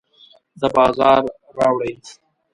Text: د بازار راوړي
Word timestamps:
د 0.59 0.61
بازار 0.75 1.23
راوړي 1.57 1.93